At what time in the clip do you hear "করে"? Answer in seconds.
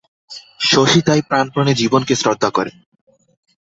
2.49-2.71